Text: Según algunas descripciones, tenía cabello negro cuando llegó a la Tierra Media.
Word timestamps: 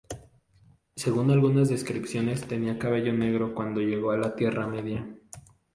Según 0.95 1.29
algunas 1.29 1.69
descripciones, 1.69 2.47
tenía 2.47 2.79
cabello 2.79 3.13
negro 3.13 3.53
cuando 3.53 3.81
llegó 3.81 4.09
a 4.09 4.17
la 4.17 4.35
Tierra 4.35 4.65
Media. 4.65 5.07